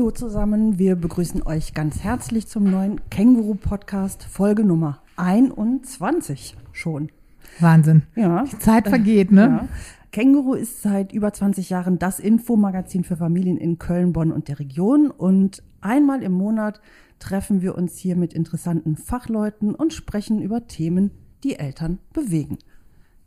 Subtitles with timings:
[0.00, 7.12] Hallo zusammen, wir begrüßen euch ganz herzlich zum neuen Känguru-Podcast, Folge Nummer 21 schon.
[7.58, 8.04] Wahnsinn.
[8.16, 8.44] Ja.
[8.44, 9.42] Die Zeit vergeht, ne?
[9.42, 9.68] Ja.
[10.10, 14.58] Känguru ist seit über 20 Jahren das Infomagazin für Familien in Köln, Bonn und der
[14.58, 16.80] Region und einmal im Monat
[17.18, 21.10] treffen wir uns hier mit interessanten Fachleuten und sprechen über Themen,
[21.44, 22.56] die Eltern bewegen.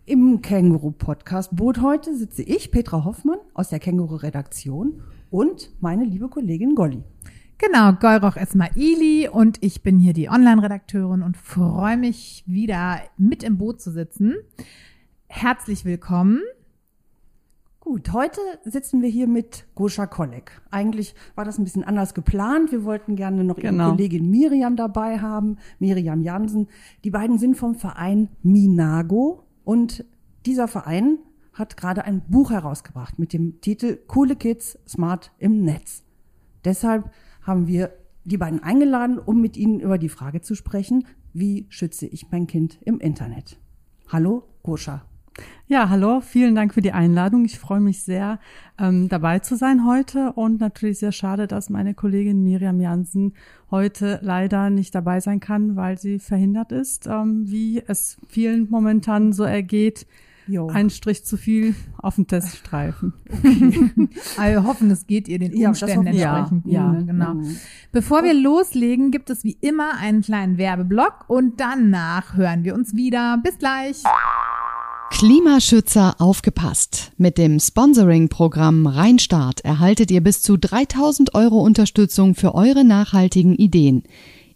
[0.05, 7.01] Im Känguru-Podcast-Boot heute sitze ich, Petra Hoffmann, aus der Känguru-Redaktion und meine liebe Kollegin Golli.
[7.57, 13.57] Genau, Golroch Esmaili und ich bin hier die Online-Redakteurin und freue mich wieder mit im
[13.57, 14.35] Boot zu sitzen.
[15.25, 16.39] Herzlich willkommen.
[17.79, 20.61] Gut, heute sitzen wir hier mit Goscha Kolleg.
[20.69, 22.71] Eigentlich war das ein bisschen anders geplant.
[22.71, 23.85] Wir wollten gerne noch Genau.
[23.85, 26.67] ihre Kollegin Miriam dabei haben, Miriam Jansen.
[27.03, 30.05] Die beiden sind vom Verein Minago und
[30.45, 31.17] dieser Verein
[31.53, 36.03] hat gerade ein Buch herausgebracht mit dem Titel Coole Kids Smart im Netz.
[36.65, 37.91] Deshalb haben wir
[38.25, 42.47] die beiden eingeladen, um mit ihnen über die Frage zu sprechen, wie schütze ich mein
[42.47, 43.57] Kind im Internet?
[44.07, 45.05] Hallo, Goscha.
[45.65, 47.45] Ja, hallo, vielen Dank für die Einladung.
[47.45, 48.39] Ich freue mich sehr,
[48.77, 53.33] ähm, dabei zu sein heute und natürlich sehr schade, dass meine Kollegin Miriam Jansen
[53.71, 59.33] heute leider nicht dabei sein kann, weil sie verhindert ist, ähm, wie es vielen momentan
[59.33, 60.05] so ergeht.
[60.47, 60.67] Jo.
[60.67, 63.13] Ein Strich zu viel auf dem Teststreifen.
[64.37, 66.11] Also wir hoffen, es geht ihr den Ja, Umständen wir.
[66.11, 66.65] entsprechend.
[66.65, 67.05] Ja, gut, ja.
[67.05, 67.33] genau.
[67.35, 67.55] Mhm.
[67.91, 72.95] Bevor wir loslegen, gibt es wie immer einen kleinen Werbeblock und danach hören wir uns
[72.95, 73.39] wieder.
[73.43, 74.03] Bis gleich.
[75.11, 77.11] Klimaschützer aufgepasst.
[77.17, 84.03] Mit dem Sponsoring-Programm Rheinstart erhaltet ihr bis zu 3000 Euro Unterstützung für eure nachhaltigen Ideen.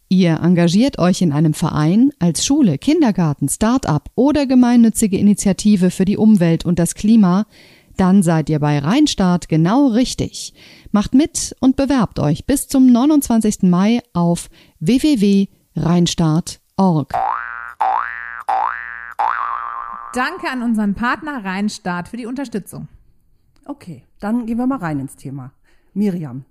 [0.09, 6.15] Ihr engagiert euch in einem Verein, als Schule, Kindergarten, Start-up oder gemeinnützige Initiative für die
[6.15, 7.45] Umwelt und das Klima,
[7.97, 10.53] dann seid ihr bei Rheinstart genau richtig.
[10.91, 13.63] Macht mit und bewerbt euch bis zum 29.
[13.63, 14.49] Mai auf
[14.79, 17.13] www.rheinstart.org.
[20.13, 22.87] Danke an unseren Partner Rheinstart für die Unterstützung.
[23.65, 25.51] Okay, dann gehen wir mal rein ins Thema.
[25.93, 26.45] Miriam.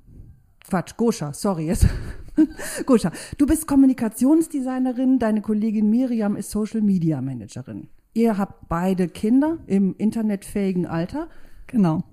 [0.69, 1.75] Quatsch, Goscha, sorry
[2.87, 7.89] Goscha, du bist Kommunikationsdesignerin, deine Kollegin Miriam ist Social Media Managerin.
[8.15, 11.29] Ihr habt beide Kinder im internetfähigen Alter.
[11.67, 12.05] Genau.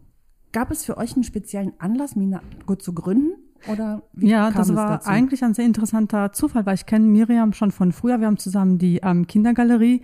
[0.51, 3.33] Gab es für euch einen speziellen Anlass, Minago zu gründen?
[3.71, 5.09] Oder wie Ja, das war dazu?
[5.09, 8.19] eigentlich ein sehr interessanter Zufall, weil ich kenne Miriam schon von früher.
[8.19, 10.01] Wir haben zusammen die ähm, Kindergalerie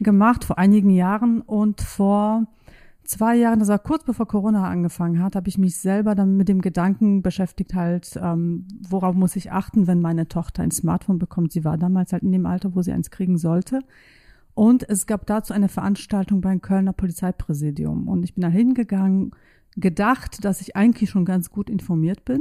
[0.00, 2.46] gemacht vor einigen Jahren und vor
[3.04, 6.48] zwei Jahren, das war kurz bevor Corona angefangen hat, habe ich mich selber dann mit
[6.48, 11.52] dem Gedanken beschäftigt, halt, ähm, worauf muss ich achten, wenn meine Tochter ein Smartphone bekommt.
[11.52, 13.80] Sie war damals halt in dem Alter, wo sie eins kriegen sollte.
[14.54, 18.08] Und es gab dazu eine Veranstaltung beim Kölner Polizeipräsidium.
[18.08, 19.32] Und ich bin da hingegangen,
[19.76, 22.40] gedacht, dass ich eigentlich schon ganz gut informiert bin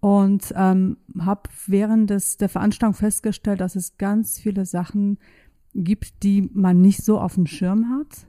[0.00, 5.18] und ähm, habe während des, der Veranstaltung festgestellt, dass es ganz viele Sachen
[5.74, 8.26] gibt, die man nicht so auf dem Schirm hat.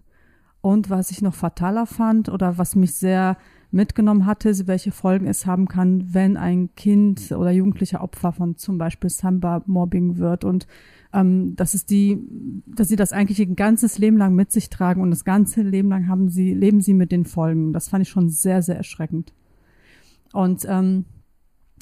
[0.65, 3.37] Und was ich noch fataler fand oder was mich sehr
[3.69, 8.79] mitgenommen hatte, welche Folgen es haben kann, wenn ein Kind oder Jugendlicher Opfer von zum
[8.79, 10.65] Beispiel Samba-Mobbing wird und
[11.13, 12.19] ähm, dass es die,
[12.65, 15.89] dass sie das eigentlich ihr ganzes Leben lang mit sich tragen und das ganze Leben
[15.89, 17.71] lang haben sie, leben sie mit den Folgen.
[17.71, 19.33] Das fand ich schon sehr, sehr erschreckend.
[20.33, 21.05] Und ähm,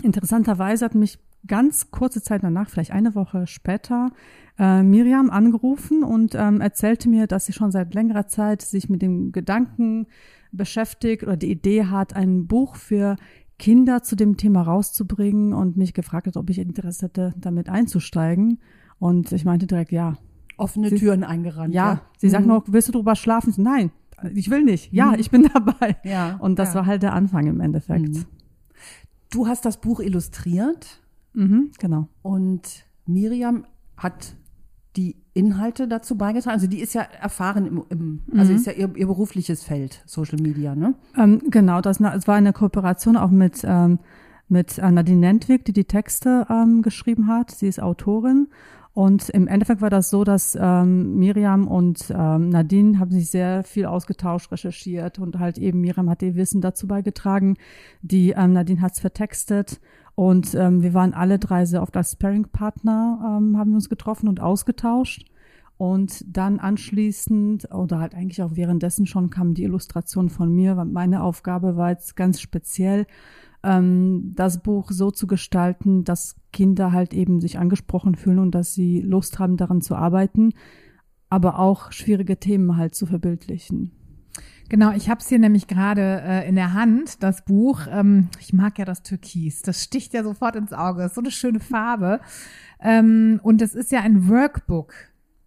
[0.02, 4.12] interessanterweise hat mich ganz kurze Zeit danach, vielleicht eine Woche später,
[4.58, 9.02] äh, Miriam angerufen und ähm, erzählte mir, dass sie schon seit längerer Zeit sich mit
[9.02, 10.08] dem Gedanken
[10.52, 13.16] beschäftigt oder die Idee hat, ein Buch für
[13.60, 18.60] Kinder zu dem Thema rauszubringen und mich gefragt hat, ob ich Interesse hätte, damit einzusteigen.
[19.00, 20.18] Und ich meinte direkt, ja.
[20.58, 21.74] offene Sie- Türen eingerannt.
[21.74, 22.50] Ja, sie sagt Mhm.
[22.52, 23.54] noch, willst du drüber schlafen?
[23.58, 23.92] Nein,
[24.36, 24.94] ich will nicht.
[24.94, 25.98] Ja, ich bin dabei.
[26.04, 26.76] Ja, Und das ja.
[26.76, 28.10] war halt der Anfang im Endeffekt.
[28.16, 28.26] Mhm.
[29.32, 31.02] Du hast das Buch illustriert
[31.34, 32.08] Mhm, genau.
[32.22, 33.66] und Miriam
[33.98, 34.36] hat
[34.96, 36.54] die Inhalte dazu beigetragen.
[36.54, 38.58] Also die ist ja erfahren im, im also Mhm.
[38.58, 40.94] ist ja ihr, ihr berufliches Feld, Social Media, ne?
[41.18, 43.98] Ähm, genau, das es war eine Kooperation auch mit, ähm,
[44.50, 47.50] mit äh, Nadine Nentwig, die die Texte ähm, geschrieben hat.
[47.52, 48.50] Sie ist Autorin.
[48.94, 53.64] Und im Endeffekt war das so, dass ähm, Miriam und ähm, Nadine haben sich sehr
[53.64, 57.56] viel ausgetauscht, recherchiert und halt eben Miriam hat ihr Wissen dazu beigetragen.
[58.04, 59.82] Die ähm, Nadine hat's vertextet
[60.16, 64.28] und ähm, wir waren alle drei sehr oft als Sparring-Partner, ähm, haben wir uns getroffen
[64.28, 65.26] und ausgetauscht.
[65.78, 70.86] Und dann anschließend oder halt eigentlich auch währenddessen schon kam die Illustration von mir, weil
[70.86, 73.08] meine Aufgabe war jetzt ganz speziell,
[73.64, 78.74] ähm, das Buch so zu gestalten, dass Kinder halt eben sich angesprochen fühlen und dass
[78.74, 80.52] sie Lust haben, daran zu arbeiten,
[81.30, 83.92] aber auch schwierige Themen halt zu verbildlichen.
[84.74, 87.82] Genau, ich habe es hier nämlich gerade äh, in der Hand, das Buch.
[87.92, 89.62] Ähm, ich mag ja das Türkis.
[89.62, 91.04] Das sticht ja sofort ins Auge.
[91.04, 92.22] Ist so eine schöne Farbe.
[92.80, 94.92] Ähm, und es ist ja ein Workbook.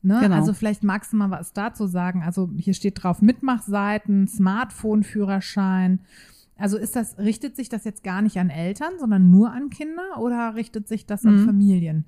[0.00, 0.20] Ne?
[0.23, 0.37] Genau.
[0.37, 2.23] Also vielleicht magst du mal was dazu sagen.
[2.23, 6.02] Also hier steht drauf Mitmachseiten, Smartphone-Führerschein.
[6.56, 10.20] Also ist das, richtet sich das jetzt gar nicht an Eltern, sondern nur an Kinder
[10.20, 11.46] oder richtet sich das an Mhm.
[11.46, 12.05] Familien?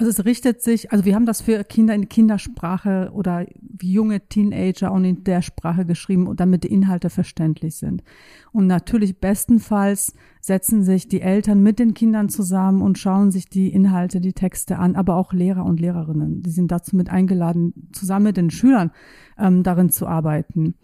[0.00, 3.44] Also es richtet sich, also wir haben das für Kinder in Kindersprache oder
[3.82, 8.02] junge Teenager und in der Sprache geschrieben, damit die Inhalte verständlich sind.
[8.50, 13.68] Und natürlich bestenfalls setzen sich die Eltern mit den Kindern zusammen und schauen sich die
[13.68, 16.42] Inhalte, die Texte an, aber auch Lehrer und Lehrerinnen.
[16.42, 18.92] Die sind dazu mit eingeladen, zusammen mit den Schülern
[19.38, 20.76] ähm, darin zu arbeiten.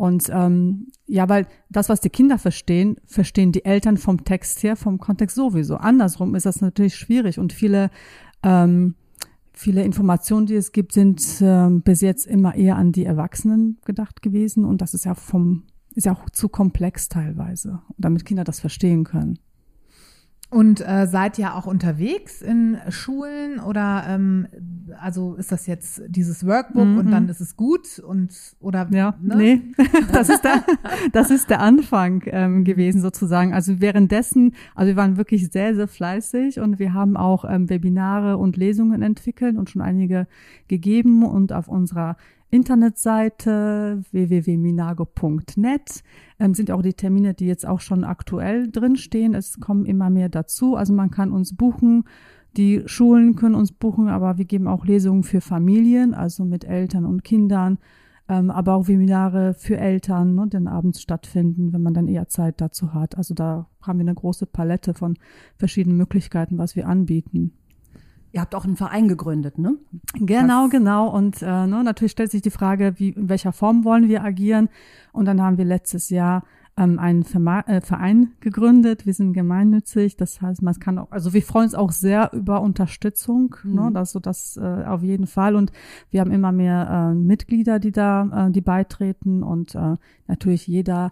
[0.00, 4.74] Und ähm, ja, weil das, was die Kinder verstehen, verstehen die Eltern vom Text her,
[4.74, 5.76] vom Kontext sowieso.
[5.76, 7.90] Andersrum ist das natürlich schwierig und viele
[8.42, 8.94] ähm,
[9.52, 14.22] viele Informationen, die es gibt, sind ähm, bis jetzt immer eher an die Erwachsenen gedacht
[14.22, 15.64] gewesen und das ist ja vom
[15.94, 19.40] ist ja auch zu komplex teilweise, damit Kinder das verstehen können.
[20.50, 24.48] Und äh, seid ihr auch unterwegs in Schulen oder ähm,
[25.00, 26.98] also ist das jetzt dieses Workbook Mhm.
[26.98, 29.36] und dann ist es gut und oder Ja, ne?
[29.36, 29.62] nee,
[30.12, 30.64] das ist der,
[31.12, 33.54] das ist der Anfang ähm, gewesen sozusagen.
[33.54, 38.36] Also währenddessen, also wir waren wirklich sehr, sehr fleißig und wir haben auch ähm, Webinare
[38.36, 40.26] und Lesungen entwickelt und schon einige
[40.66, 42.16] gegeben und auf unserer
[42.50, 46.02] Internetseite www.minago.net
[46.38, 49.34] ähm, sind auch die Termine, die jetzt auch schon aktuell drinstehen.
[49.34, 50.74] Es kommen immer mehr dazu.
[50.74, 52.04] Also man kann uns buchen.
[52.56, 57.04] Die Schulen können uns buchen, aber wir geben auch Lesungen für Familien, also mit Eltern
[57.04, 57.78] und Kindern,
[58.28, 62.26] ähm, aber auch Webinare für Eltern, ne, die dann abends stattfinden, wenn man dann eher
[62.26, 63.16] Zeit dazu hat.
[63.16, 65.16] Also da haben wir eine große Palette von
[65.56, 67.52] verschiedenen Möglichkeiten, was wir anbieten.
[68.32, 69.76] Ihr habt auch einen Verein gegründet, ne?
[70.14, 71.08] Genau, Was- genau.
[71.08, 74.68] Und äh, ne, natürlich stellt sich die Frage, wie, in welcher Form wollen wir agieren?
[75.12, 76.44] Und dann haben wir letztes Jahr
[76.76, 79.04] ähm, einen Verma äh, Verein gegründet.
[79.04, 80.16] Wir sind gemeinnützig.
[80.16, 83.56] Das heißt, man kann auch, also wir freuen uns auch sehr über Unterstützung.
[83.64, 83.94] Ne, Mhm.
[83.94, 85.56] das so das äh, auf jeden Fall.
[85.56, 85.72] Und
[86.10, 89.42] wir haben immer mehr äh, Mitglieder, die da, äh, die beitreten.
[89.42, 89.96] Und äh,
[90.28, 91.10] natürlich jeder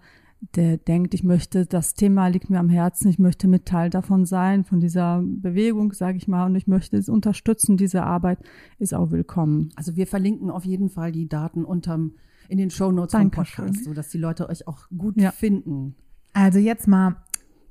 [0.54, 4.24] der denkt, ich möchte, das Thema liegt mir am Herzen, ich möchte mit Teil davon
[4.24, 8.38] sein, von dieser Bewegung, sage ich mal, und ich möchte es unterstützen, diese Arbeit
[8.78, 9.70] ist auch willkommen.
[9.74, 12.12] Also wir verlinken auf jeden Fall die Daten unterm
[12.48, 13.30] in den Shownotes vom.
[13.30, 15.32] Podcast, so dass die Leute euch auch gut Ja.
[15.32, 15.96] finden.
[16.32, 17.16] Also jetzt mal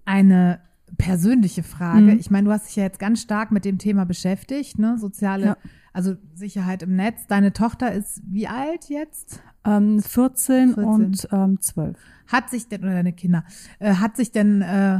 [0.05, 0.59] eine
[0.97, 2.01] persönliche Frage.
[2.13, 2.19] Mhm.
[2.19, 4.97] Ich meine, du hast dich ja jetzt ganz stark mit dem Thema beschäftigt, ne?
[4.97, 5.57] Soziale, Ja.
[5.97, 7.25] Also Sicherheit im Netz.
[7.27, 9.41] Deine Tochter ist wie alt jetzt?
[9.65, 10.83] Ähm, 14, 14.
[10.85, 11.97] und ähm, 12.
[12.27, 13.43] Hat sich denn, oder deine Kinder,
[13.79, 14.99] äh, hat sich denn äh,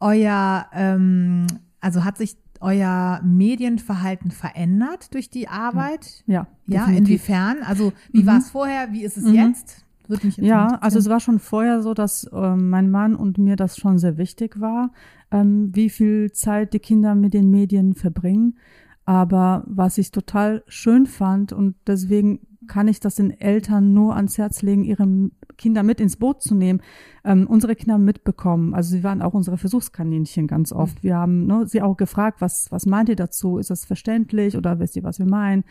[0.00, 1.46] euer, ähm,
[1.80, 6.24] also hat sich euer Medienverhalten verändert durch die Arbeit?
[6.26, 6.98] Ja, Ja, definitiv.
[7.06, 7.58] inwiefern?
[7.64, 8.26] Also wie Mhm.
[8.26, 8.92] war es vorher?
[8.92, 9.34] Wie ist es Mhm.
[9.34, 9.84] jetzt?
[10.08, 13.38] Würde mich jetzt Ja, also es war schon vorher so, dass ähm, mein Mann und
[13.38, 14.90] mir das schon sehr wichtig war,
[15.30, 18.56] ähm, wie viel Zeit die Kinder mit den Medien verbringen.
[19.06, 24.38] Aber was ich total schön fand und deswegen kann ich das den Eltern nur ans
[24.38, 26.80] Herz legen, ihre Kinder mit ins Boot zu nehmen.
[27.24, 31.02] Ähm, unsere Kinder mitbekommen, also sie waren auch unsere Versuchskaninchen ganz oft.
[31.02, 33.58] Wir haben ne, sie auch gefragt, was, was meint ihr dazu?
[33.58, 35.64] Ist das verständlich oder wisst ihr, was wir meinen?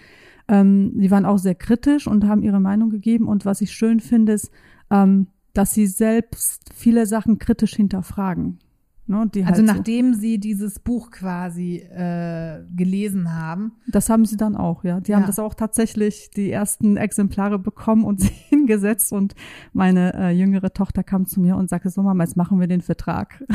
[0.47, 3.27] Ähm, sie waren auch sehr kritisch und haben ihre Meinung gegeben.
[3.27, 4.49] Und was ich schön finde, ist,
[4.89, 8.59] ähm, dass sie selbst viele Sachen kritisch hinterfragen.
[9.07, 14.35] Ne, also halt so, nachdem sie dieses Buch quasi äh, gelesen haben, das haben sie
[14.35, 14.99] dann auch, ja.
[14.99, 15.17] Die Ja.
[15.17, 19.13] haben das auch tatsächlich die ersten Exemplare bekommen und sie hingesetzt.
[19.13, 19.35] Und
[19.73, 22.81] meine äh, jüngere Tochter kam zu mir und sagte, so Mama, jetzt machen wir den
[22.81, 23.43] Vertrag.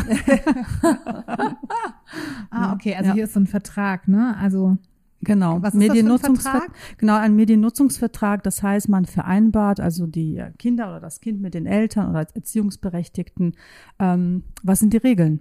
[2.50, 3.14] Ah, okay, also Ja.
[3.14, 4.36] hier ist so ein Vertrag, ne?
[4.38, 4.78] Also
[5.22, 5.60] Genau.
[5.60, 6.70] Was ist das für ein Mediennutzungsver- Vertrag?
[6.96, 8.42] Genau, ein Mediennutzungsvertrag.
[8.42, 12.32] Das heißt, man vereinbart also die Kinder oder das Kind mit den Eltern oder als
[12.32, 13.54] Erziehungsberechtigten.
[13.98, 15.40] Ähm, was sind die Regeln?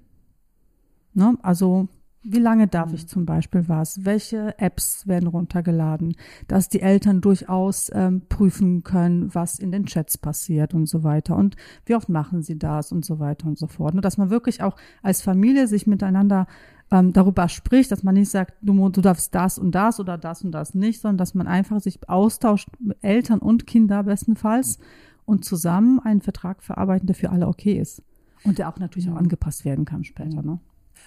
[1.14, 1.38] Ne?
[1.42, 1.88] Also
[2.22, 4.04] wie lange darf ich zum Beispiel was?
[4.04, 6.16] Welche Apps werden runtergeladen?
[6.50, 11.38] Dass die Eltern durchaus ähm, prüfen können, was in den Chats passiert und so weiter.
[11.38, 11.56] Und
[11.86, 13.96] wie oft machen sie das und so weiter und so fort.
[13.96, 14.02] Ne?
[14.02, 16.48] Dass man wirklich auch als Familie sich miteinander
[16.92, 20.44] ähm, darüber spricht, dass man nicht sagt, du, du darfst das und das oder das
[20.44, 22.70] und das nicht, sondern dass man einfach sich austauscht,
[23.02, 24.80] Eltern und Kinder bestenfalls
[25.26, 28.02] und zusammen einen Vertrag verarbeiten, der für alle okay ist.
[28.44, 30.42] Und der auch natürlich auch angepasst werden kann später.
[30.42, 30.60] Ne?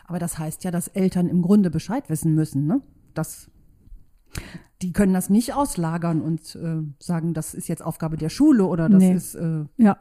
[0.04, 2.82] Aber das heißt ja, dass Eltern im Grunde Bescheid wissen müssen, ne?
[3.14, 3.50] Das,
[4.82, 8.88] die können das nicht auslagern und äh, sagen, das ist jetzt Aufgabe der Schule oder
[8.88, 9.14] das Nee.
[9.14, 9.96] ist, äh, Ja,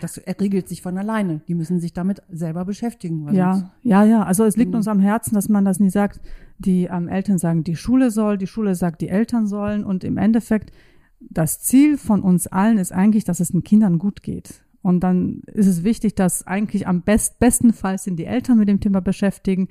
[0.00, 1.40] das regelt sich von alleine.
[1.48, 3.32] Die müssen sich damit selber beschäftigen.
[3.34, 4.22] ja, ja, ja.
[4.22, 4.76] Also es liegt Mhm.
[4.76, 6.20] uns am Herzen, dass man das nie sagt.
[6.58, 9.84] Die ähm, Eltern sagen, die Schule soll, die Schule sagt, die Eltern sollen.
[9.84, 10.72] Und im Endeffekt
[11.20, 14.62] das Ziel von uns allen ist eigentlich, dass es den Kindern gut geht.
[14.82, 18.80] Und dann ist es wichtig, dass eigentlich am best, bestenfalls sind die Eltern mit dem
[18.80, 19.68] Thema beschäftigen,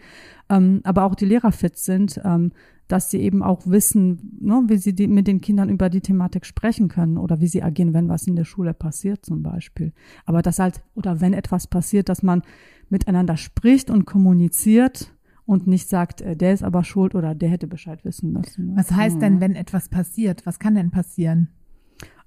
[0.49, 2.51] ähm, aber auch die Lehrer fit sind, ähm,
[2.91, 6.45] dass sie eben auch wissen, ne, wie sie die, mit den Kindern über die Thematik
[6.45, 9.93] sprechen können oder wie sie agieren, wenn was in der Schule passiert zum Beispiel.
[10.25, 12.41] Aber das halt, oder wenn etwas passiert, dass man
[12.89, 15.13] miteinander spricht und kommuniziert
[15.45, 18.75] und nicht sagt, äh, der ist aber schuld oder der hätte Bescheid wissen müssen.
[18.75, 19.19] Was heißt Mhm.
[19.21, 20.45] denn, wenn etwas passiert?
[20.45, 21.49] Was kann denn passieren?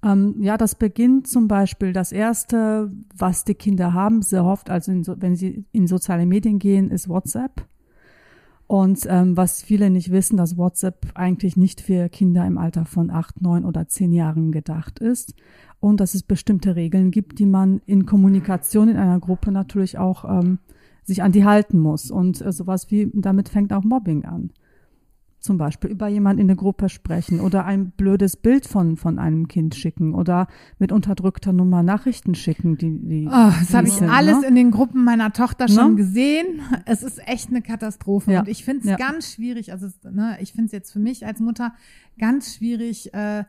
[0.03, 4.93] Ähm, ja, das beginnt zum Beispiel das erste, was die Kinder haben, sehr oft, also
[4.93, 7.67] in wenn sie in soziale Medien gehen, ist WhatsApp.
[8.67, 13.11] Und ähm, was viele nicht wissen, dass WhatsApp eigentlich nicht für Kinder im Alter von
[13.11, 15.35] acht, neun oder zehn Jahren gedacht ist.
[15.81, 20.25] Und dass es bestimmte Regeln gibt, die man in Kommunikation in einer Gruppe natürlich auch
[20.25, 20.59] ähm,
[21.03, 22.11] sich an die halten muss.
[22.11, 24.51] Und äh, sowas wie, damit fängt auch Mobbing an.
[25.45, 29.47] Zum Beispiel über jemanden in der Gruppe sprechen oder ein blödes Bild von, von einem
[29.47, 30.49] Kind schicken oder
[30.79, 34.47] mit unterdrückter Nummer Nachrichten schicken, die, die Oh, das habe ich sind, alles ne?
[34.47, 35.97] in den Gruppen meiner Tochter schon Ne?
[35.97, 36.63] gesehen.
[36.87, 38.33] Es ist echt eine Katastrophe.
[38.33, 38.41] Ja.
[38.41, 38.97] Und ich finde es Ja.
[38.97, 41.75] ganz schwierig, also ne, ich finde es jetzt für mich als Mutter
[42.19, 43.45] ganz schwierig, äh,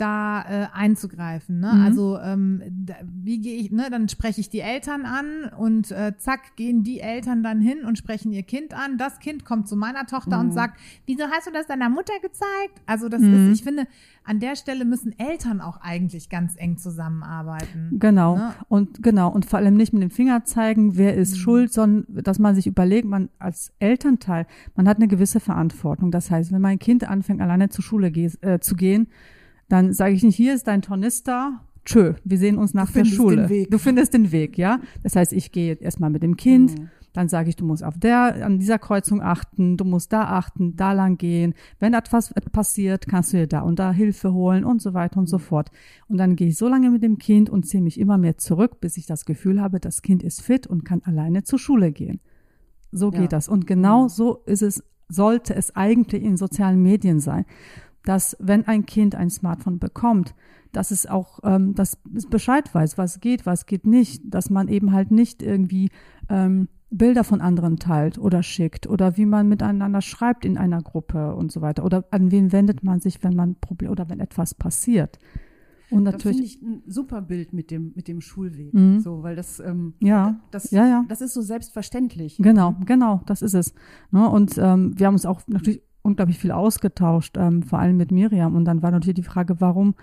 [0.00, 1.60] da äh, einzugreifen.
[1.60, 1.72] Ne?
[1.74, 1.82] Mhm.
[1.82, 6.14] Also ähm, da, wie gehe ich, ne, dann spreche ich die Eltern an und äh,
[6.16, 8.96] zack, gehen die Eltern dann hin und sprechen ihr Kind an.
[8.98, 10.46] Das Kind kommt zu meiner Tochter Mhm.
[10.48, 12.80] und sagt, wieso hast du das deiner Mutter gezeigt?
[12.86, 13.50] Also das Mhm.
[13.52, 13.86] ist, ich finde,
[14.24, 17.96] an der Stelle müssen Eltern auch eigentlich ganz eng zusammenarbeiten.
[17.98, 18.36] Genau.
[18.36, 18.54] Ne?
[18.68, 19.30] Und genau.
[19.30, 22.66] Und vor allem nicht mit dem Finger zeigen, wer ist schuld, sondern dass man sich
[22.66, 26.10] überlegt, man als Elternteil, man hat eine gewisse Verantwortung.
[26.10, 29.08] Das heißt, wenn mein Kind anfängt, alleine zur Schule ge äh, zu gehen,
[29.70, 33.16] dann sage ich nicht, hier ist dein Tornister, tschö, wir sehen uns nach der findest
[33.16, 33.36] Schule.
[33.36, 33.70] den Weg.
[33.70, 34.80] Du findest den Weg, ja.
[35.02, 36.88] Das heißt, ich gehe jetzt erstmal mit dem Kind, Mhm.
[37.14, 40.76] dann sage ich, du musst auf der, an dieser Kreuzung achten, du musst da achten,
[40.76, 41.54] da lang gehen.
[41.78, 45.28] Wenn etwas passiert, kannst du dir da und da Hilfe holen und so weiter und
[45.28, 45.70] so fort.
[46.08, 48.80] Und dann gehe ich so lange mit dem Kind und ziehe mich immer mehr zurück,
[48.80, 52.20] bis ich das Gefühl habe, das Kind ist fit und kann alleine zur Schule gehen.
[52.92, 53.20] So Ja.
[53.20, 53.48] geht das.
[53.48, 57.44] Und genau so ist es, sollte es eigentlich in sozialen Medien sein,
[58.04, 60.34] dass wenn ein Kind ein Smartphone bekommt,
[60.72, 64.68] dass es auch, ähm, dass es Bescheid weiß, was geht, was geht nicht, dass man
[64.68, 65.90] eben halt nicht irgendwie
[66.28, 71.34] ähm, Bilder von anderen teilt oder schickt oder wie man miteinander schreibt in einer Gruppe
[71.34, 74.54] und so weiter oder an wen wendet man sich, wenn man Problem oder wenn etwas
[74.54, 75.18] passiert.
[75.90, 78.72] Und Das finde natürlich, ich ein super Bild mit dem, mit dem Schulweg.
[78.72, 79.00] Mhm.
[79.00, 80.40] So, weil das, ähm, Ja.
[80.52, 81.04] das, Ja, ja.
[81.08, 82.36] das ist so selbstverständlich.
[82.38, 83.74] Genau, genau, das ist es.
[84.12, 84.28] Ne?
[84.28, 88.54] Und ähm, wir haben uns auch natürlich unglaublich viel ausgetauscht, ähm, vor allem mit Miriam.
[88.54, 89.94] Und dann war natürlich die Frage, warum,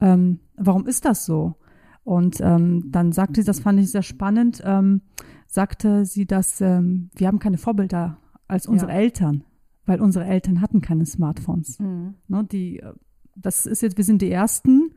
[0.00, 1.56] ähm, warum ist das so?
[2.04, 5.02] Und ähm, dann sagte sie, das fand ich sehr spannend, ähm,
[5.46, 8.18] sagte sie, dass ähm, wir haben keine Vorbilder
[8.48, 8.98] als unsere Ja.
[8.98, 9.44] Eltern,
[9.86, 11.78] weil unsere Eltern hatten keine Smartphones.
[11.78, 12.14] Mhm.
[12.26, 12.44] Ne?
[12.50, 12.92] Die, äh,
[13.36, 14.91] das ist jetzt, wir sind die ersten.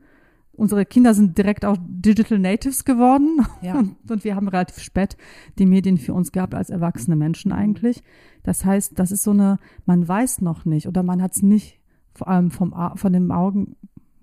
[0.56, 3.46] Unsere Kinder sind direkt auch Digital Natives geworden.
[3.62, 3.78] Ja.
[4.08, 5.16] Und, wir haben relativ spät
[5.58, 8.02] die Medien für uns gehabt als erwachsene Menschen eigentlich.
[8.42, 11.80] Das heißt, das ist so eine, man weiß noch nicht oder man hat es nicht
[12.14, 13.76] vor allem vom, von den Augen,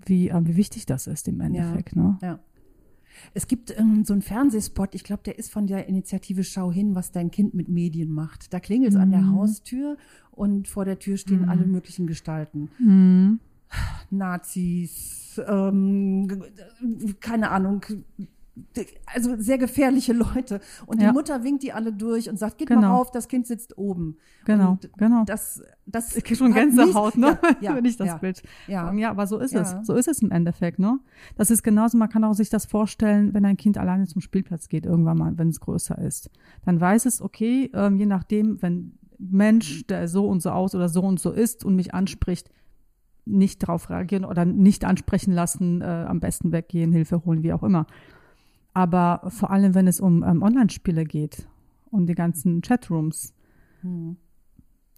[0.05, 1.95] wie, äh, wie wichtig das ist im Endeffekt.
[1.95, 2.17] Ne?
[2.21, 2.39] Ja.
[3.33, 6.95] Es gibt ähm, so einen Fernsehspot, ich glaube, der ist von der Initiative Schau hin,
[6.95, 8.53] was dein Kind mit Medien macht.
[8.53, 9.97] Da klingelt es an der Haustür
[10.31, 12.69] und vor der Tür stehen alle möglichen Gestalten.
[12.79, 13.39] Mhm.
[14.09, 16.27] Nazis, ähm,
[17.19, 17.83] keine Ahnung,
[19.07, 20.61] also sehr gefährliche Leute.
[20.85, 21.11] Und die Ja.
[21.11, 22.81] Mutter winkt die alle durch und sagt, geht Genau.
[22.81, 24.17] mal rauf, das Kind sitzt oben.
[24.45, 25.23] Genau, und genau.
[25.25, 27.39] Das, das Ich schon Gänsehaut, nicht- ne?
[27.41, 28.43] Ja, ja, wenn ich das ja, Bild.
[28.67, 28.93] Ja.
[28.93, 29.75] Ja, aber so ist es.
[29.81, 30.99] So ist es im Endeffekt, ne?
[31.35, 34.69] Das ist genauso, man kann auch sich das vorstellen, wenn ein Kind alleine zum Spielplatz
[34.69, 36.29] geht, irgendwann mal, wenn es größer ist.
[36.63, 40.89] Dann weiß es, okay, ähm, je nachdem, wenn Mensch, der so und so aus oder
[40.89, 42.49] so und so ist und mich anspricht,
[43.25, 47.63] nicht darauf reagieren oder nicht ansprechen lassen, äh, am besten weggehen, Hilfe holen, wie auch
[47.63, 47.87] immer.
[48.73, 51.47] Aber vor allem, wenn es um ähm, Online-Spiele geht
[51.89, 53.33] und die ganzen Chatrooms,
[53.83, 54.17] Hm.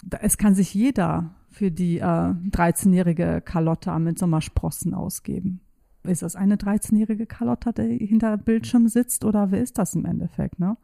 [0.04, 5.62] da, es kann sich jeder für die äh, 13-jährige Carlotta mit Sommersprossen ausgeben.
[6.04, 10.60] Ist das eine 13-jährige Carlotta, die hinter Bildschirm sitzt oder wer ist das im Endeffekt,
[10.60, 10.78] ne?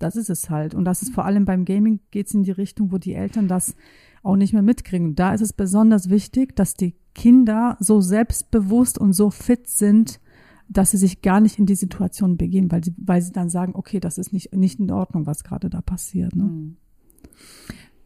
[0.00, 0.74] Das ist es halt.
[0.74, 3.76] Und das ist vor allem beim Gaming geht's in die Richtung, wo die Eltern das
[4.22, 5.14] auch nicht mehr mitkriegen.
[5.14, 10.20] Da ist es besonders wichtig, dass die Kinder so selbstbewusst und so fit sind,
[10.68, 13.74] dass sie sich gar nicht in die Situation begeben, weil sie, weil sie dann sagen,
[13.74, 16.36] okay, das ist nicht, nicht in Ordnung, was gerade da passiert.
[16.36, 16.44] Ne?
[16.44, 16.76] Hm.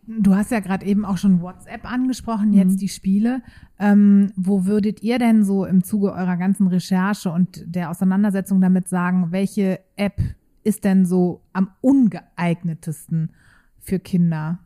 [0.07, 2.55] Du hast ja gerade eben auch schon WhatsApp angesprochen, Mhm.
[2.55, 3.43] jetzt die Spiele.
[3.79, 8.89] Ähm, wo würdet ihr denn so im Zuge eurer ganzen Recherche und der Auseinandersetzung damit
[8.89, 10.21] sagen, welche App
[10.63, 13.31] ist denn so am ungeeignetesten
[13.79, 14.59] für Kinder?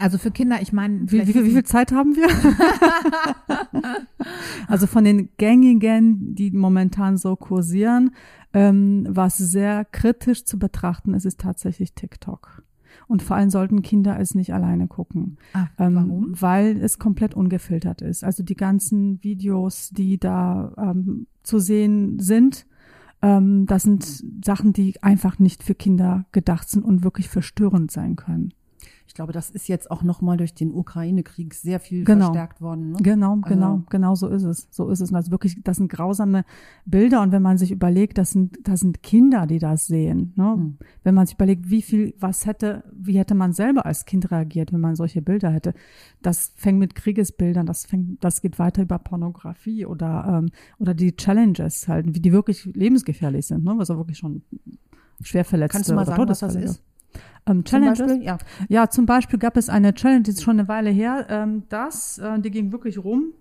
[0.00, 2.26] Also für Kinder, ich meine, Wie, wie, viel- wie viel Zeit haben wir?
[4.68, 8.10] also von den gängigen, die momentan so kursieren,
[8.52, 12.62] ähm, was sehr kritisch zu betrachten ist, ist tatsächlich TikTok.
[13.06, 15.36] Und vor allem sollten Kinder es nicht alleine gucken.
[15.52, 16.40] Ah, Ähm, warum?
[16.40, 18.24] Weil es komplett ungefiltert ist.
[18.24, 22.66] Also die ganzen Videos, die da ähm, zu sehen sind,
[23.20, 24.04] ähm, das sind
[24.44, 28.54] Sachen, die einfach nicht für Kinder gedacht sind und wirklich verstörend sein können.
[29.06, 32.26] Ich glaube, das ist jetzt auch nochmal durch den Ukraine-Krieg sehr viel Genau.
[32.26, 32.92] verstärkt worden.
[32.92, 32.98] Ne?
[33.02, 34.66] Genau, genau, Also- genau so ist es.
[34.70, 35.10] So ist es.
[35.10, 36.44] Und also wirklich, das sind grausame
[36.86, 37.20] Bilder.
[37.22, 40.32] Und wenn man sich überlegt, das sind, das sind Kinder, die das sehen.
[40.36, 40.54] Ne?
[40.54, 40.78] Hm.
[41.02, 44.72] Wenn man sich überlegt, wie viel, was hätte, wie hätte man selber als Kind reagiert,
[44.72, 45.74] wenn man solche Bilder hätte.
[46.22, 51.14] Das fängt mit Kriegesbildern, das fängt, das geht weiter über Pornografie oder, ähm, oder die
[51.14, 53.74] Challenges halt, wie die wirklich lebensgefährlich sind, ne?
[53.76, 54.42] Was auch wirklich schon
[55.22, 56.82] schwer verletzt Kannst du mal sagen, was das ist?
[57.46, 57.98] Ähm, Zum Challenges?
[57.98, 58.22] Beispiel?
[58.22, 58.38] Ja.
[58.68, 62.18] Ja, zum Beispiel gab es eine Challenge, die ist schon eine Weile her, ähm, das,
[62.18, 63.32] äh, die ging wirklich rum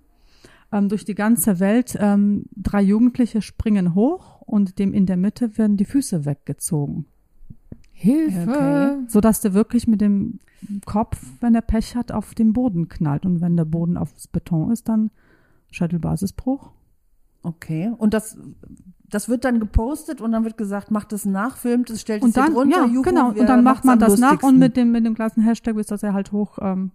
[0.73, 1.95] ähm, durch die ganze Welt.
[1.99, 7.05] Ähm, drei Jugendliche springen hoch und dem in der Mitte werden die Füße weggezogen.
[7.91, 8.49] Hilfe.
[8.49, 8.97] Okay.
[9.07, 10.39] Sodass der wirklich mit dem
[10.85, 13.25] Kopf, wenn er Pech hat, auf den Boden knallt.
[13.25, 15.11] Und wenn der Boden aufs Beton ist, dann
[15.71, 16.71] Shuttle-Basisbruch.
[17.43, 17.91] Okay.
[17.97, 18.37] Und das,
[19.13, 22.33] das wird dann gepostet und dann wird gesagt, macht es nach, filmt es, stellt es
[22.33, 24.91] dann, hier drunter, ja, juhu, genau, und dann macht man das nach und mit dem,
[24.91, 26.91] mit dem gleichen Hashtag ist das ja halt hoch, ähm,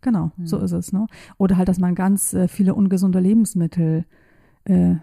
[0.00, 1.06] genau, so ist es, ne?
[1.38, 4.04] Oder halt, dass man ganz äh, viele ungesunde Lebensmittel
[4.64, 4.94] äh,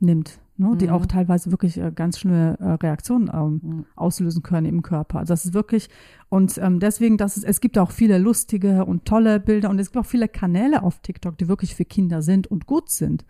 [0.00, 0.76] nimmt, ne?
[0.76, 0.92] Die Mhm.
[0.92, 3.84] auch teilweise wirklich äh, ganz schlimme äh, Reaktionen ähm, Mhm.
[3.96, 5.18] auslösen können im Körper.
[5.20, 5.88] Also das ist wirklich,
[6.28, 9.88] und ähm, deswegen, dass es, es gibt auch viele lustige und tolle Bilder und es
[9.92, 13.24] gibt auch viele Kanäle auf TikTok, die wirklich für Kinder sind und gut sind.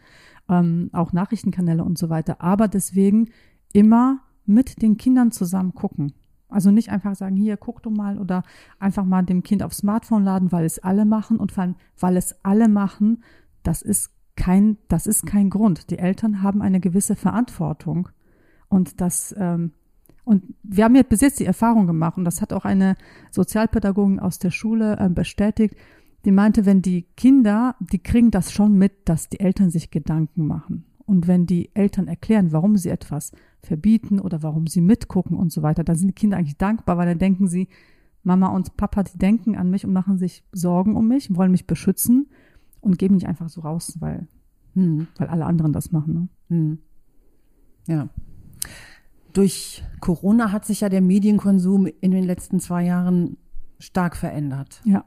[0.49, 2.41] Ähm, auch Nachrichtenkanäle und so weiter.
[2.41, 3.31] Aber deswegen
[3.73, 6.15] immer mit den Kindern zusammen gucken.
[6.49, 8.43] Also nicht einfach sagen, hier, guck du mal oder
[8.79, 12.17] einfach mal dem Kind aufs Smartphone laden, weil es alle machen und vor allem, weil
[12.17, 13.23] es alle machen,
[13.63, 15.91] das ist kein, das ist kein Grund.
[15.91, 18.09] Die Eltern haben eine gewisse Verantwortung
[18.69, 19.73] und das, ähm,
[20.25, 22.97] und wir haben jetzt bis jetzt die Erfahrung gemacht und das hat auch eine
[23.31, 25.75] Sozialpädagogin aus der Schule äh, bestätigt,
[26.25, 30.47] die meinte, wenn die Kinder, die kriegen das schon mit, dass die Eltern sich Gedanken
[30.47, 30.85] machen.
[31.07, 35.63] Und wenn die Eltern erklären, warum sie etwas verbieten oder warum sie mitgucken und so
[35.63, 37.69] weiter, dann sind die Kinder eigentlich dankbar, weil dann denken sie,
[38.23, 41.67] Mama und Papa, die denken an mich und machen sich Sorgen um mich, wollen mich
[41.67, 42.29] beschützen
[42.81, 44.29] und geben nicht einfach so raus, weil,
[44.75, 45.07] Hm.
[45.17, 46.15] weil alle anderen das machen.
[46.15, 46.29] Ne?
[46.49, 46.79] Hm.
[47.87, 48.09] Ja.
[49.33, 53.37] Durch Corona hat sich ja der Medienkonsum in den letzten zwei Jahren
[53.79, 54.83] stark verändert.
[54.85, 55.05] Ja.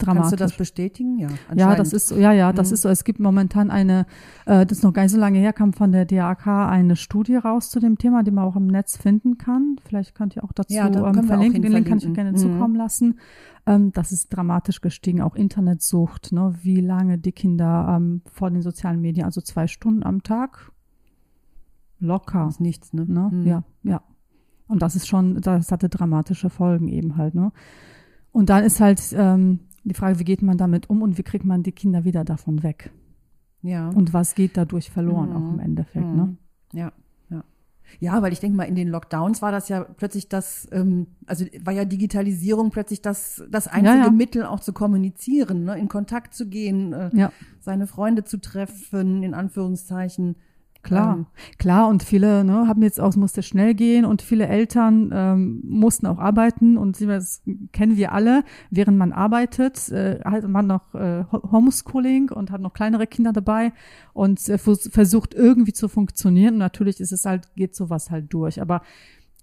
[0.00, 0.20] Dramatisch.
[0.30, 1.18] Kannst du das bestätigen?
[1.18, 2.74] Ja, Ja, das ist so, ja, ja, das Mhm.
[2.74, 2.88] ist so.
[2.88, 4.06] Es gibt momentan eine,
[4.46, 7.36] äh, das ist noch gar nicht so lange her, kam von der DAK eine Studie
[7.36, 9.76] raus zu dem Thema, die man auch im Netz finden kann.
[9.84, 11.52] Vielleicht könnt ihr auch dazu Ja, ähm, auch verlinken.
[11.52, 12.14] hin Den Link kann ich euch verlinken.
[12.14, 12.36] gerne Mhm.
[12.58, 13.18] zukommen lassen.
[13.66, 18.62] Ähm, das ist dramatisch gestiegen, auch Internetsucht, ne, wie lange die Kinder ähm, vor den
[18.62, 20.72] sozialen Medien, also zwei Stunden am Tag,
[21.98, 22.44] locker.
[22.44, 23.04] Das ist nichts, ne?
[23.06, 23.28] Ne?
[23.30, 23.46] Hm.
[23.46, 24.00] Ja, ja.
[24.68, 27.52] Und das ist schon, das hatte dramatische Folgen eben halt, ne?
[28.32, 31.44] Und dann ist halt ähm, die Frage, wie geht man damit um und wie kriegt
[31.44, 32.90] man die Kinder wieder davon weg?
[33.62, 33.88] Ja.
[33.90, 35.36] Und was geht dadurch verloren Mhm.
[35.36, 36.16] auch im Endeffekt, Mhm.
[36.16, 36.36] ne?
[36.72, 36.92] Ja,
[37.30, 37.44] ja.
[37.98, 41.44] Ja, weil ich denke mal, in den Lockdowns war das ja plötzlich das, ähm, also
[41.64, 44.10] war ja Digitalisierung plötzlich das, das einzige Ja, ja.
[44.10, 45.76] Mittel auch zu kommunizieren, ne?
[45.78, 50.36] in Kontakt zu gehen, äh, Ja, seine Freunde zu treffen, in Anführungszeichen.
[50.82, 51.16] Klar.
[51.16, 51.26] Ähm,
[51.58, 55.60] Klar, und viele ne, haben jetzt auch, es musste schnell gehen und viele Eltern ähm,
[55.64, 60.94] mussten auch arbeiten und das kennen wir alle, während man arbeitet, äh, hat man noch
[60.94, 63.72] äh, Ho- Homeschooling und hat noch kleinere Kinder dabei
[64.12, 66.54] und äh, vers- versucht irgendwie zu funktionieren.
[66.54, 68.60] Und natürlich ist es halt, geht sowas halt durch.
[68.60, 68.82] Aber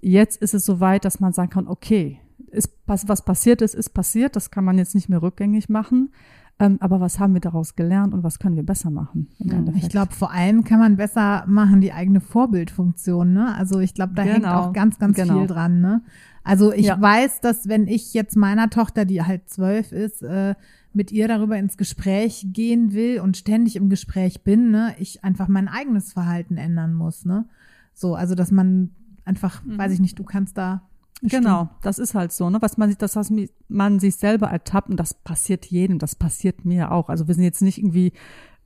[0.02, 2.20] jetzt ist es so weit, dass man sagen kann, okay,
[2.52, 6.12] ist, was, was passiert ist, ist passiert, das kann man jetzt nicht mehr rückgängig machen.
[6.60, 9.28] Ähm, aber was haben wir daraus gelernt und was können wir besser machen?
[9.76, 13.32] Ich glaube, vor allem kann man besser machen die eigene Vorbildfunktion.
[13.34, 13.54] Ne?
[13.56, 15.38] Also ich glaube, da hängt Genau, auch ganz, ganz genau.
[15.40, 15.82] viel dran.
[15.82, 16.02] Ne?
[16.44, 17.00] Also ich Ja.
[17.00, 20.56] weiß, dass wenn ich jetzt meiner Tochter, die halt zwölf ist, äh,
[20.94, 25.48] mit ihr darüber ins Gespräch gehen will und ständig im Gespräch bin, ne, ich einfach
[25.48, 27.24] mein eigenes Verhalten ändern muss.
[27.24, 27.46] Ne?
[27.94, 28.90] So, also dass man
[29.26, 30.82] einfach, weiß ich nicht, du kannst da
[31.24, 32.62] Genau, das ist halt so, ne?
[32.62, 33.32] Was man sich, das was
[33.68, 37.10] man sich selber ertappt und das passiert jedem, das passiert mir auch.
[37.10, 38.14] Also wir sind jetzt nicht irgendwie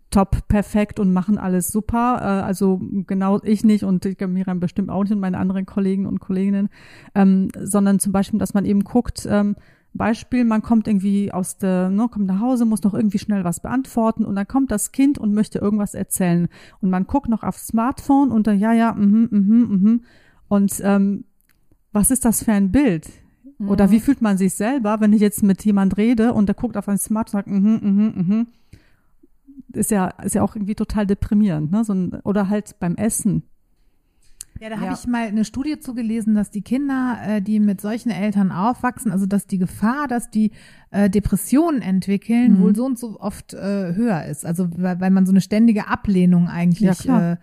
[0.09, 2.19] top perfekt und machen alles super.
[2.19, 6.19] Äh, also genau ich nicht und Miriam bestimmt auch nicht und meine anderen Kollegen und
[6.19, 6.69] Kolleginnen,
[7.15, 9.55] ähm, sondern zum Beispiel, dass man eben guckt, ähm,
[9.93, 13.59] Beispiel, man kommt irgendwie aus der, ne, kommt nach Hause, muss noch irgendwie schnell was
[13.59, 16.47] beantworten und dann kommt das Kind und möchte irgendwas erzählen
[16.79, 20.01] und man guckt noch aufs Smartphone und dann ja, ja, mhm, mhm, mhm
[20.47, 21.25] und ähm,
[21.91, 23.09] was ist das für ein Bild?
[23.59, 26.77] Oder wie fühlt man sich selber, wenn ich jetzt mit jemand rede und der guckt
[26.77, 28.47] auf ein Smart und sagt, mhm, mhm, mhm.
[29.73, 31.83] Ist ja, ist ja auch irgendwie total deprimierend, ne?
[31.85, 33.43] So ein, oder halt beim Essen.
[34.59, 34.93] Ja, da habe Ja.
[34.93, 39.25] ich mal eine Studie zugelesen, dass die Kinder, äh, die mit solchen Eltern aufwachsen, also
[39.27, 40.51] dass die Gefahr, dass die
[40.89, 42.59] äh, Depressionen entwickeln, Mhm.
[42.61, 44.45] wohl so und so oft äh, höher ist.
[44.45, 47.33] Also weil, weil man so eine ständige Ablehnung Ja, eigentlich klar.
[47.33, 47.37] äh,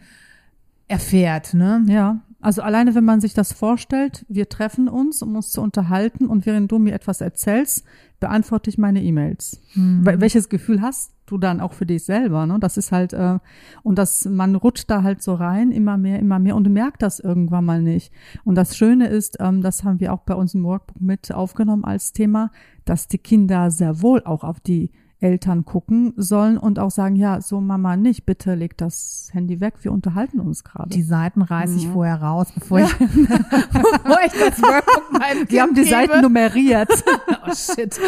[0.89, 1.55] erfährt.
[1.55, 1.85] Ne?
[1.87, 6.27] Ja, also alleine, wenn man sich das vorstellt, wir treffen uns, um uns zu unterhalten
[6.27, 7.85] und während du mir etwas erzählst,
[8.21, 9.61] beantworte ich meine E-Mails.
[10.05, 12.47] Wel- Welches Gefühl hast du dann auch für dich selber?
[12.47, 12.59] Ne?
[12.61, 13.39] Das ist halt, äh,
[13.83, 17.03] und das, man rutscht da halt so rein, immer mehr, immer mehr und du merkst
[17.03, 18.13] das irgendwann mal nicht.
[18.45, 21.85] Und das Schöne ist, ähm, das haben wir auch bei uns im Workbook mit aufgenommen
[21.85, 22.51] als Thema,
[22.85, 27.41] dass die Kinder sehr wohl auch auf die Eltern gucken sollen und auch sagen, ja,
[27.41, 30.91] so Mama nicht, bitte leg das Handy weg, wir unterhalten uns gerade.
[30.91, 31.79] Die Seiten reiße Mhm.
[31.79, 36.13] ich vorher raus, bevor ich, bevor ich das Workbook meinem Die haben die Kind Seiten
[36.13, 36.23] gebe.
[36.23, 36.89] nummeriert.
[37.51, 37.99] Oh shit.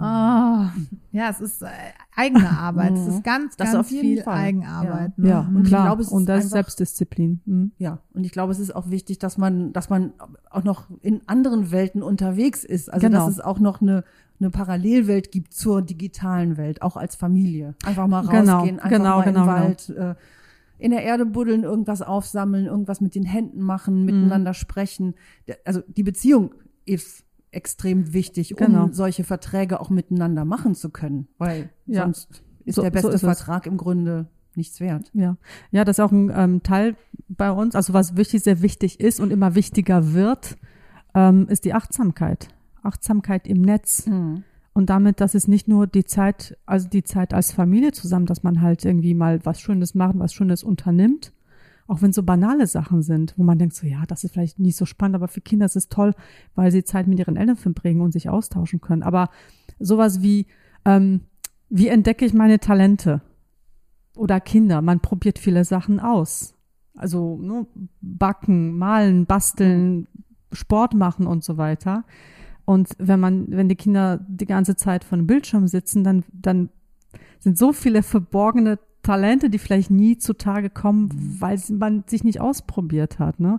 [0.00, 0.66] oh.
[1.12, 1.66] Ja, es ist äh,
[2.14, 2.92] eigene Arbeit.
[2.92, 4.38] Es ist ganz, Das ganz auf jeden viel Fall.
[4.38, 5.12] Eigenarbeit.
[5.16, 5.22] Ja.
[5.22, 5.28] Ne?
[5.28, 5.82] ja, Und klar.
[5.86, 7.40] glaube, es ist und das ist Selbstdisziplin.
[7.46, 7.72] Mhm.
[7.78, 10.12] Ja, und ich glaube, es ist auch wichtig, dass man, dass man
[10.50, 12.92] auch noch in anderen Welten unterwegs ist.
[12.92, 13.26] Also Genau.
[13.26, 14.04] dass es auch noch eine,
[14.40, 17.74] eine Parallelwelt gibt zur digitalen Welt, auch als Familie.
[17.84, 19.46] Einfach mal Genau, rausgehen, einfach genau, mal genau, im genau.
[19.46, 20.14] Wald, äh,
[20.78, 25.14] in der Erde buddeln, irgendwas aufsammeln, irgendwas mit den Händen machen, miteinander sprechen.
[25.46, 26.54] Der- Also die Beziehung
[26.86, 28.88] ist extrem wichtig, um Genau.
[28.92, 32.02] solche Verträge auch miteinander machen zu können, weil Ja.
[32.04, 33.20] sonst ist So- der so beste ist es.
[33.20, 35.10] Vertrag im Grunde nichts wert.
[35.12, 35.36] Ja,
[35.70, 36.96] ja, das ist auch ein ähm, Teil
[37.28, 37.74] bei uns.
[37.74, 40.56] Also was wichtig, sehr wichtig ist und immer wichtiger wird,
[41.14, 42.48] ähm, ist die Achtsamkeit.
[42.82, 44.06] Achtsamkeit im Netz.
[44.72, 48.42] Und damit, dass es nicht nur die Zeit, also die Zeit als Familie zusammen, dass
[48.42, 51.32] man halt irgendwie mal was Schönes macht, was Schönes unternimmt.
[51.88, 54.76] Auch wenn so banale Sachen sind, wo man denkt so, ja, das ist vielleicht nicht
[54.76, 56.14] so spannend, aber für Kinder ist es toll,
[56.54, 59.02] weil sie Zeit mit ihren Eltern verbringen und sich austauschen können.
[59.02, 59.28] Aber
[59.80, 60.46] sowas wie,
[60.84, 61.22] ähm,
[61.68, 63.22] wie entdecke ich meine Talente?
[64.16, 66.54] Oder Kinder, man probiert viele Sachen aus.
[66.94, 67.66] Also ne,
[68.00, 70.06] backen, malen, basteln,
[70.52, 72.04] Sport machen und so weiter.
[72.70, 76.68] Und wenn man, wenn die Kinder die ganze Zeit vor dem Bildschirm sitzen, dann, dann
[77.40, 81.08] sind so viele verborgene Talente, die vielleicht nie zutage kommen,
[81.40, 83.58] weil man sich nicht ausprobiert hat, ne?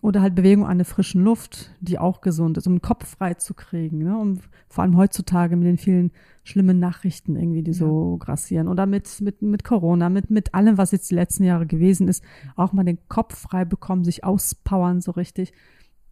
[0.00, 3.34] Oder halt Bewegung an der frischen Luft, die auch gesund ist, um den Kopf frei
[3.34, 4.16] zu kriegen, ne?
[4.16, 6.12] Um vor allem heutzutage mit den vielen
[6.44, 8.68] schlimmen Nachrichten irgendwie, die so grassieren.
[8.68, 12.22] Oder mit, mit, mit Corona, mit, mit allem, was jetzt die letzten Jahre gewesen ist,
[12.54, 15.52] auch mal den Kopf frei bekommen, sich auspowern so richtig.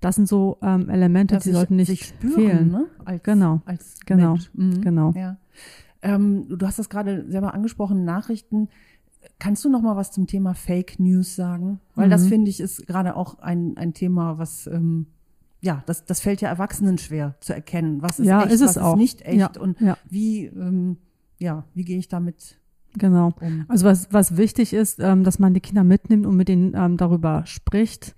[0.05, 2.69] Das sind so ähm, Elemente, Ja, die sollten nicht sich spüren, fehlen.
[2.71, 2.87] Ne?
[3.05, 4.37] Als, Genau, als genau.
[4.53, 4.81] Mhm.
[4.83, 5.13] genau.
[5.17, 5.39] Ja.
[6.03, 8.69] Ähm, du hast das gerade selber angesprochen, Nachrichten.
[9.39, 11.81] Kannst du noch mal was zum Thema Fake News sagen?
[11.95, 12.11] Weil Mhm.
[12.11, 15.07] das finde ich ist gerade auch ein, ein Thema, was ähm,
[15.63, 18.03] ja, das, das fällt ja Erwachsenen schwer zu erkennen.
[18.03, 18.93] Was ist Ja, echt, ist es was auch.
[18.93, 19.97] ist nicht echt Ja, und ja.
[20.11, 20.99] wie ähm,
[21.39, 22.59] ja, wie gehe ich damit
[22.99, 23.33] Genau.
[23.41, 23.65] um?
[23.69, 26.99] Also was, was wichtig ist, ähm, dass man die Kinder mitnimmt und mit ihnen ähm,
[26.99, 28.15] darüber spricht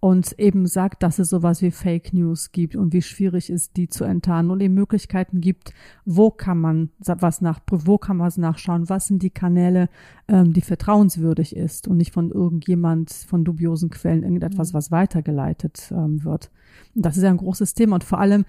[0.00, 3.88] und eben sagt, dass es sowas wie Fake News gibt und wie schwierig ist, die
[3.88, 5.74] zu enttarnen und eben Möglichkeiten gibt,
[6.06, 9.90] wo kann man was nachprüfen, wo kann man was nachschauen, was sind die Kanäle,
[10.26, 16.24] ähm, die vertrauenswürdig ist und nicht von irgendjemand, von dubiosen Quellen irgendetwas, was weitergeleitet ähm,
[16.24, 16.50] wird.
[16.94, 18.46] Und das ist ja ein großes Thema und vor allem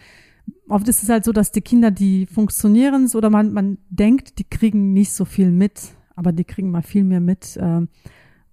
[0.70, 4.46] oft ist es halt so, dass die Kinder, die funktionieren, oder man, man denkt, die
[4.46, 7.90] kriegen nicht so viel mit, aber die kriegen mal viel mehr mit, ähm,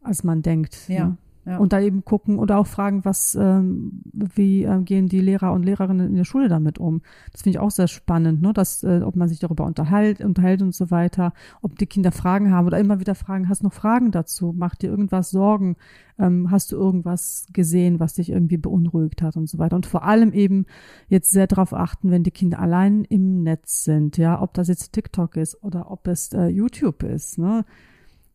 [0.02, 0.88] als man denkt.
[0.88, 1.16] Ja, ne?
[1.48, 1.56] Ja.
[1.56, 5.62] Und da eben gucken oder auch fragen, was, ähm, wie ähm, gehen die Lehrer und
[5.62, 7.00] Lehrerinnen in der Schule damit um?
[7.32, 8.52] Das finde ich auch sehr spannend, ne?
[8.52, 11.32] dass, äh, ob man sich darüber unterhält, unterhält und so weiter,
[11.62, 14.52] ob die Kinder Fragen haben oder immer wieder fragen, hast noch Fragen dazu?
[14.54, 15.76] Macht dir irgendwas Sorgen?
[16.18, 19.76] Ähm, hast du irgendwas gesehen, was dich irgendwie beunruhigt hat und so weiter?
[19.76, 20.66] Und vor allem eben
[21.08, 24.92] jetzt sehr darauf achten, wenn die Kinder allein im Netz sind, ja, ob das jetzt
[24.92, 27.64] TikTok ist oder ob es äh, YouTube ist, ne?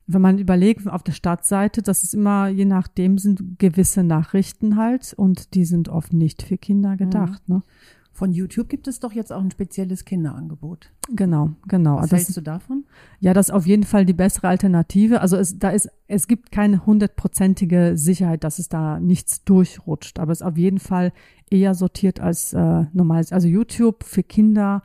[0.06, 5.14] Wenn man überlegt, auf der Startseite, dass es immer, je nachdem sind gewisse Nachrichten halt
[5.14, 7.48] und die sind oft nicht für Kinder gedacht.
[7.48, 7.64] Ne?
[8.12, 10.92] Von YouTube gibt es doch jetzt auch ein spezielles Kinderangebot.
[11.16, 11.98] Genau, genau.
[11.98, 12.86] Was hältst das, du davon?
[13.20, 15.20] ja, das ist auf jeden Fall die bessere Alternative.
[15.22, 20.32] Also es, da ist, es gibt keine hundertprozentige Sicherheit, dass es da nichts durchrutscht, aber
[20.32, 21.12] es ist auf jeden Fall
[21.50, 23.32] eher sortiert als äh, normales.
[23.32, 24.84] Also YouTube für Kinder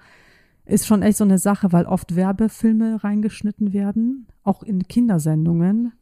[0.69, 5.93] ist schon echt so eine Sache, weil oft Werbefilme reingeschnitten werden, auch in Kindersendungen.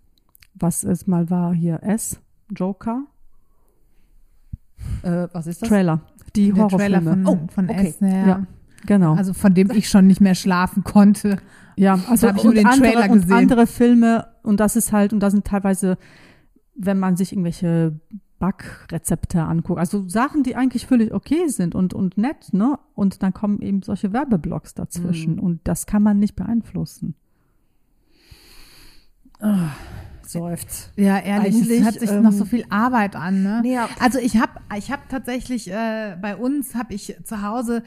[0.54, 2.20] Was es mal war hier S,
[2.54, 3.02] Joker,
[5.02, 5.68] Äh, was ist das?
[5.68, 6.00] Trailer,
[6.34, 7.24] die Der Trailer Horrorfilme.
[7.24, 7.88] von, Oh, von okay.
[7.88, 8.26] S, ja.
[8.26, 8.46] Ja.
[8.86, 9.14] genau.
[9.14, 11.38] Also von dem ich schon nicht mehr schlafen konnte.
[11.76, 13.32] ja, also hab ich nur und den andere, Trailer und gesehen.
[13.36, 15.98] andere Filme und das ist halt und da sind teilweise,
[16.74, 17.98] wenn man sich irgendwelche
[18.38, 19.80] Backrezepte angucke.
[19.80, 22.78] Also Sachen, die eigentlich völlig okay sind und, und nett, ne?
[22.94, 25.40] Und dann kommen eben solche Werbeblocks dazwischen Mhm.
[25.40, 27.14] und das kann man nicht beeinflussen.
[30.22, 30.92] Seufzt.
[30.96, 33.42] Ja, ehrlich, Eigentlich, es hört sich ähm, noch so viel Arbeit an.
[33.42, 33.60] Ne?
[33.62, 33.88] Nee, ja.
[34.00, 37.82] Also ich habe ich hab tatsächlich, äh, bei uns habe ich zu Hause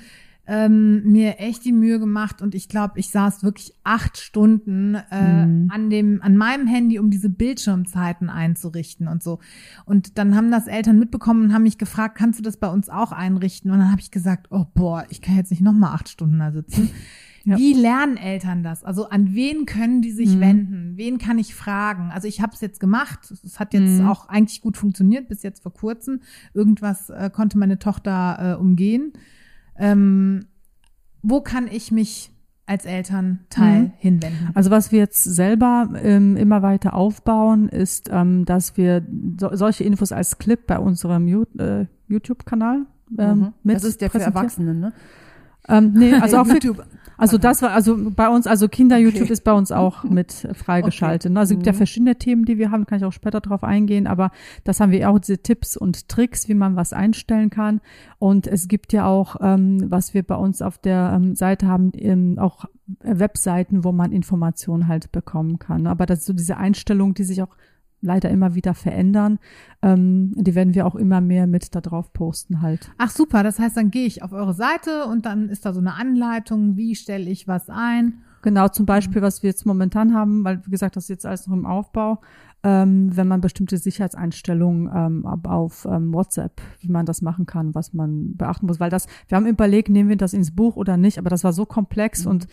[0.52, 5.46] ähm, mir echt die Mühe gemacht und ich glaube, ich saß wirklich acht Stunden äh,
[5.46, 5.70] Mhm.
[5.72, 9.38] an dem, an meinem Handy, um diese Bildschirmzeiten einzurichten und so.
[9.86, 12.90] Und dann haben das Eltern mitbekommen und haben mich gefragt, kannst du das bei uns
[12.90, 13.70] auch einrichten?
[13.70, 16.40] Und dann habe ich gesagt, oh boah, ich kann jetzt nicht noch mal acht Stunden
[16.40, 16.90] da sitzen.
[17.46, 17.58] Ja.
[17.58, 18.84] Wie lernen Eltern das?
[18.84, 20.98] Also an wen können die sich wenden?
[20.98, 22.12] Wen kann ich fragen?
[22.12, 23.32] Also ich habe es jetzt gemacht.
[23.32, 26.20] Es hat jetzt auch eigentlich gut funktioniert bis jetzt vor kurzem.
[26.54, 29.14] Irgendwas äh, konnte meine Tochter äh, umgehen.
[29.80, 30.46] Ähm,
[31.22, 32.32] wo kann ich mich
[32.66, 33.92] als Elternteil Mhm.
[33.98, 34.50] hinwenden?
[34.54, 39.06] Also was wir jetzt selber ähm, immer weiter aufbauen, ist, ähm, dass wir
[39.40, 42.86] so, solche Infos als Clip bei unserem äh, YouTube-Kanal
[43.18, 43.54] ähm, Mhm.
[43.64, 44.20] mit Das ist der für.
[44.20, 44.94] Erwachsene, ne?
[45.68, 46.60] Ähm, nee, also auch für.
[47.20, 49.34] Also das war, also bei uns, also Kinder-YouTube Okay.
[49.34, 51.32] ist bei uns auch mit äh, freigeschaltet.
[51.32, 51.40] ne?
[51.40, 51.78] Also es gibt ja Mhm.
[51.78, 54.32] verschiedene Themen, die wir haben, kann ich auch später drauf eingehen, aber
[54.64, 57.82] das haben wir auch, diese Tipps und Tricks, wie man was einstellen kann.
[58.20, 61.92] Und es gibt ja auch, ähm, was wir bei uns auf der ähm, Seite haben,
[61.96, 62.66] ähm, auch
[63.02, 65.88] Webseiten, wo man Informationen halt bekommen kann.
[65.88, 67.56] Aber das ist so diese Einstellung, die sich auch
[68.02, 69.40] leider immer wieder verändern,
[69.82, 72.92] ähm, die werden wir auch immer mehr mit da drauf posten halt.
[72.98, 75.80] Ach super, das heißt, dann gehe ich auf eure Seite und dann ist da so
[75.80, 78.22] eine Anleitung, wie stelle ich was ein.
[78.42, 81.48] Genau, zum Beispiel, was wir jetzt momentan haben, weil, wie gesagt, das ist jetzt alles
[81.48, 82.22] noch im Aufbau,
[82.64, 87.94] ähm, wenn man bestimmte Sicherheitseinstellungen ähm, auf ähm, WhatsApp, wie man das machen kann, was
[87.94, 88.80] man beachten muss.
[88.80, 91.52] Weil das, wir haben überlegt, nehmen wir das ins Buch oder nicht, aber das war
[91.52, 92.48] so komplex und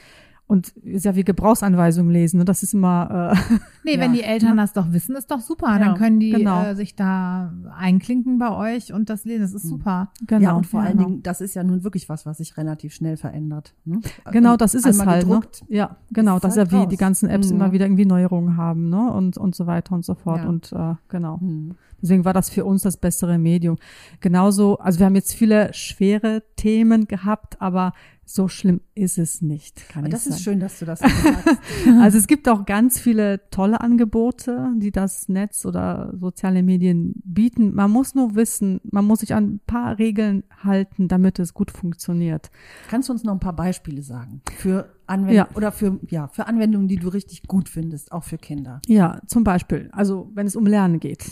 [0.49, 2.39] und ist ja wie Gebrauchsanweisungen lesen.
[2.39, 2.45] Ne?
[2.45, 3.37] Das ist immer äh,
[3.85, 4.01] Nee, Ja.
[4.01, 5.67] wenn die Eltern das doch wissen, ist doch super.
[5.79, 6.63] Dann Ja, können die genau.
[6.63, 9.43] äh, sich da einklinken bei euch und das lesen.
[9.43, 10.13] Das ist super.
[10.27, 10.43] genau.
[10.43, 11.09] ja, und vor allen genau.
[11.09, 13.75] Dingen, das ist ja nun wirklich was, was sich relativ schnell verändert.
[13.85, 14.01] Ne?
[14.31, 15.25] Genau, das ist es Einmal halt.
[15.27, 15.77] gedruckt, Ne?
[15.77, 16.37] Ja, genau.
[16.37, 16.89] ist Das ist halt ja wie raus.
[16.91, 17.57] die ganzen Apps Mhm.
[17.57, 19.13] immer wieder irgendwie Neuerungen haben, ne?
[19.13, 20.43] Und und so weiter und so fort.
[20.43, 20.49] Ja.
[20.49, 21.41] Und äh, genau.
[21.41, 21.75] Hm.
[22.03, 23.79] Deswegen war das für uns das bessere Medium.
[24.21, 27.93] Genauso, also wir haben jetzt viele schwere Themen gehabt, aber
[28.29, 30.35] so schlimm ist es nicht, kann Aber das sagen.
[30.37, 31.59] ist schön, dass du das sagst.
[32.01, 37.73] Also es gibt auch ganz viele tolle Angebote, die das Netz oder soziale Medien bieten.
[37.73, 41.71] Man muss nur wissen, man muss sich an ein paar Regeln halten, damit es gut
[41.71, 42.51] funktioniert.
[42.89, 45.49] Kannst du uns noch ein paar Beispiele sagen für Anwendungen Ja.
[45.55, 48.81] oder für ja für Anwendungen, die du richtig gut findest, auch für Kinder?
[48.89, 51.27] Ja, zum Beispiel, also wenn es um Lernen geht.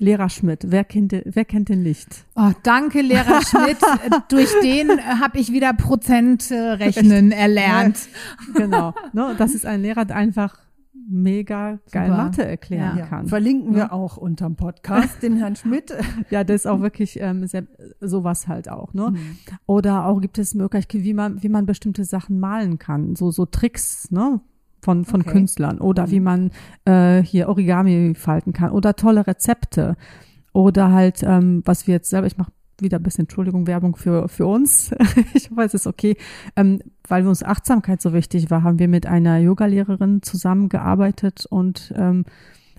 [0.00, 2.24] Lehrer Schmidt, wer kennt, den- wer kennt den nicht?
[2.34, 3.78] Oh, danke, Lehrer Schmidt.
[4.28, 7.98] Durch den äh, habe ich wieder Prozent äh, rechnen erlernt.
[8.54, 8.92] Genau.
[9.12, 10.58] ne, das ist ein Lehrer, der einfach
[11.06, 12.16] mega geil Super.
[12.24, 13.28] Mathe erklären Ja, kann.
[13.28, 15.92] verlinken wir auch unterm Podcast den Herrn Schmidt.
[16.30, 17.64] Ja, das ist auch wirklich ähm, sehr,
[18.00, 19.10] sowas halt auch, ne?
[19.10, 19.36] Mhm.
[19.66, 23.44] Oder auch gibt es Möglichkeiten, wie man, wie man bestimmte Sachen malen kann, so so
[23.46, 24.40] Tricks, ne?
[24.84, 25.30] Von, von Okay.
[25.32, 26.10] Künstlern oder Mhm.
[26.10, 26.50] wie man
[26.84, 29.96] äh, hier Origami falten kann oder tolle Rezepte
[30.52, 34.28] oder halt ähm, was wir jetzt selber ich mache wieder ein bisschen Entschuldigung Werbung für
[34.28, 34.90] für uns
[35.34, 36.16] ich hoffe es ist okay
[36.56, 42.24] ähm, weil uns Achtsamkeit so wichtig war haben wir mit einer Yogalehrerin zusammengearbeitet und ähm,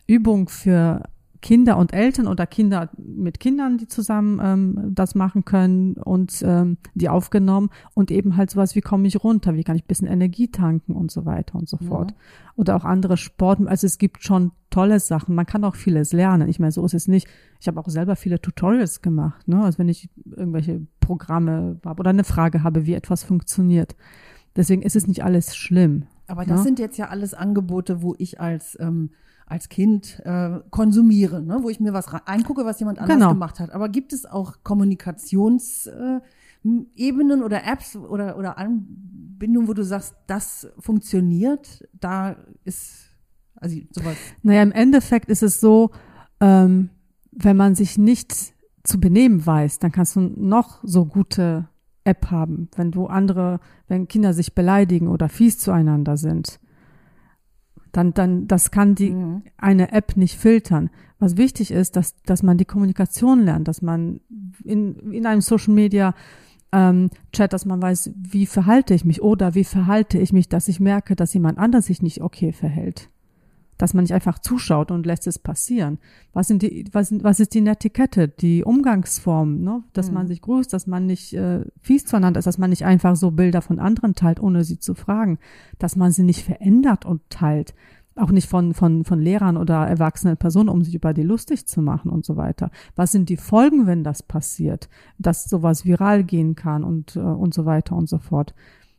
[0.08, 1.02] Übung für
[1.42, 6.78] Kinder und Eltern oder Kinder mit Kindern, die zusammen ähm, das machen können und ähm,
[6.94, 10.08] die aufgenommen und eben halt sowas, wie komme ich runter, wie kann ich ein bisschen
[10.08, 12.14] Energie tanken und so weiter und so fort.
[12.56, 16.50] Oder auch andere Sport, also es gibt schon tolle Sachen, man kann auch vieles lernen.
[16.50, 17.28] Ich meine, so ist es nicht.
[17.60, 19.64] Ich habe auch selber viele Tutorials gemacht, ne?
[19.64, 23.96] Also wenn ich irgendwelche Programme habe oder eine Frage habe, wie etwas funktioniert.
[24.56, 26.06] Deswegen ist es nicht alles schlimm.
[26.28, 26.64] Aber das Ja.
[26.64, 29.12] sind jetzt ja alles Angebote, wo ich als ähm,
[29.48, 31.60] als Kind äh, konsumiere, ne?
[31.62, 33.30] wo ich mir was rein- eingucke, was jemand anders Genau.
[33.30, 33.70] gemacht hat.
[33.70, 36.22] Aber gibt es auch Kommunikationsebenen
[36.64, 41.88] äh, oder Apps oder oder Anbindungen, wo du sagst, das funktioniert?
[41.94, 43.10] Da ist
[43.56, 44.18] also sowas.
[44.44, 45.92] Naja, im Endeffekt ist es so,
[46.40, 46.90] ähm,
[47.32, 48.34] wenn man sich nicht
[48.84, 51.68] zu benehmen weiß, dann kannst du noch so gute
[52.06, 56.60] App haben, wenn du andere, wenn Kinder sich beleidigen oder fies zueinander sind.
[57.92, 59.44] Dann, dann, das kann die, Mhm.
[59.58, 60.90] eine App nicht filtern.
[61.20, 64.20] Was wichtig ist, dass, dass man die Kommunikation lernt, dass man
[64.64, 66.14] in, in einem Social Media
[66.74, 70.68] ähm, Chat, dass man weiß, wie verhalte ich mich oder wie verhalte ich mich, dass
[70.68, 73.10] ich merke, dass jemand anders sich nicht okay verhält.
[73.78, 76.00] Dass man nicht einfach zuschaut und lässt es passieren.
[76.34, 79.84] Was sind die, was, sind, was ist die Netiquette, die Umgangsform, ne?
[79.94, 83.16] dass man sich grüßt, dass man nicht äh, fies zueinander ist, dass man nicht einfach
[83.16, 85.40] so Bilder von anderen teilt, ohne sie zu fragen,
[85.78, 87.74] dass man sie nicht verändert und teilt,
[88.16, 91.82] auch nicht von, von, von Lehrern oder erwachsenen Personen, um sich über die lustig zu
[91.82, 92.72] machen und so weiter.
[92.96, 94.90] Was sind die Folgen, wenn das passiert?
[95.18, 98.56] Dass sowas viral gehen kann und, äh, und so weiter und so fort.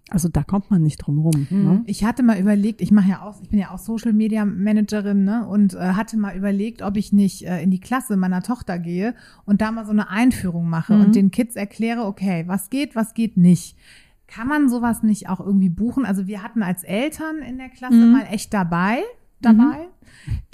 [0.09, 1.47] Also da kommt man nicht drum rum.
[1.51, 1.65] Mhm.
[1.65, 1.83] Ne?
[1.87, 5.25] Ich hatte mal überlegt, ich mache ja auch, ich bin ja auch Social Media Managerin,
[5.25, 8.79] ne, und äh, hatte mal überlegt, ob ich nicht äh, in die Klasse meiner Tochter
[8.79, 9.15] gehe
[9.45, 11.01] und da mal so eine Einführung mache Mhm.
[11.01, 13.77] und den Kids erkläre, okay, was geht, was geht nicht.
[14.29, 16.05] Kann man sowas nicht auch irgendwie buchen?
[16.05, 18.13] Also wir hatten als Eltern in der Klasse Mhm.
[18.13, 18.99] mal echt dabei,
[19.41, 19.89] dabei.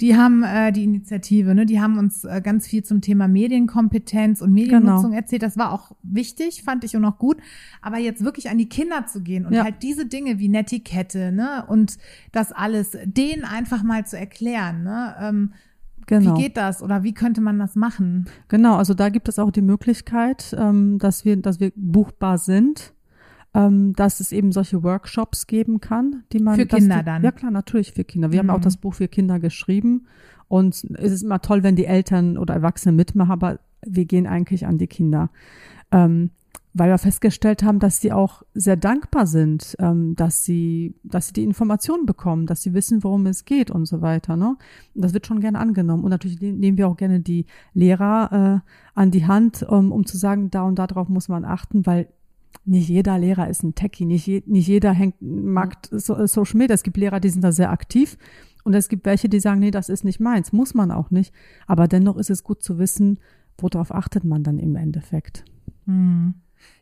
[0.01, 1.65] Die haben äh, die Initiative, ne?
[1.65, 5.15] Die haben uns äh, ganz viel zum Thema Medienkompetenz und Mediennutzung Genau.
[5.21, 5.41] erzählt.
[5.41, 7.37] Das war auch wichtig, fand ich und auch gut.
[7.81, 9.63] Aber jetzt wirklich an die Kinder zu gehen und Ja.
[9.63, 11.63] halt diese Dinge wie Netiquette, ne?
[11.67, 11.97] Und
[12.31, 15.15] das alles, denen einfach mal zu erklären, ne?
[15.19, 15.53] Ähm,
[16.05, 16.35] Genau.
[16.37, 18.25] Wie geht das oder wie könnte man das machen?
[18.49, 22.93] Genau, also da gibt es auch die Möglichkeit, ähm, dass wir, dass wir buchbar sind,
[23.53, 27.23] ähm, dass es eben solche Workshops geben kann, die man Für Kinder die, dann?
[27.23, 28.31] Ja klar, natürlich für Kinder.
[28.31, 28.53] Wir haben Mhm.
[28.53, 30.05] auch das Buch für Kinder geschrieben
[30.47, 34.65] und es ist immer toll, wenn die Eltern oder Erwachsene mitmachen, aber wir gehen eigentlich
[34.65, 35.29] an die Kinder.
[35.91, 36.31] Ähm,
[36.75, 41.33] weil wir festgestellt haben, dass sie auch sehr dankbar sind, ähm, dass sie, dass sie
[41.33, 44.35] die Informationen bekommen, dass sie wissen, worum es geht und so weiter.
[44.37, 44.55] Ne?
[44.95, 46.03] Und das wird schon gerne angenommen.
[46.03, 50.07] Und natürlich ne- nehmen wir auch gerne die Lehrer äh, an die Hand, um, um
[50.07, 52.07] zu sagen, da und darauf muss man achten, weil
[52.65, 56.57] nicht jeder Lehrer ist ein Techie, nicht, je, nicht jeder hängt, mag so, äh, Social
[56.57, 56.73] Media.
[56.73, 58.17] Es gibt Lehrer, die sind da sehr aktiv.
[58.63, 60.53] Und es gibt welche, die sagen, nee, das ist nicht meins.
[60.53, 61.33] Muss man auch nicht.
[61.67, 63.19] Aber dennoch ist es gut zu wissen,
[63.57, 65.43] worauf achtet man dann im Endeffekt.
[65.85, 66.35] Hm.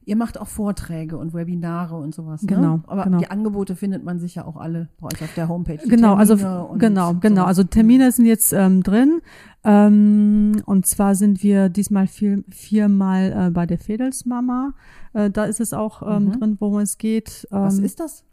[0.03, 2.41] Ihr macht auch Vorträge und Webinare und sowas.
[2.45, 2.83] Genau, Ne?
[2.87, 3.19] Aber genau.
[3.19, 5.77] die Angebote findet man sicher auch alle bei euch auf der Homepage.
[5.83, 7.45] Die Genau, also Termine und genau, genau.
[7.45, 9.21] Also Termine sind jetzt ähm, drin.
[9.63, 14.73] Ähm, und zwar sind wir diesmal vier, viermal äh, bei der Fedelsmama.
[15.13, 16.31] Äh, da ist es auch ähm, Mhm.
[16.39, 17.47] drin, worum es geht.
[17.51, 18.23] Ähm, Was ist das?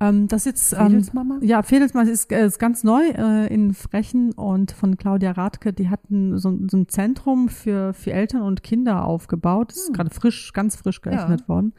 [0.00, 1.38] Ähm, das ist ähm, Fedelsmama?
[1.42, 5.72] ja Fedelsmama ist, äh, ist ganz neu äh, in Frechen und von Claudia Radke.
[5.74, 9.70] Die hatten so, so ein Zentrum für für Eltern und Kinder aufgebaut.
[9.72, 9.94] Das ist Hm.
[9.94, 11.48] gerade frisch, ganz frisch geöffnet Ja.
[11.48, 11.74] worden.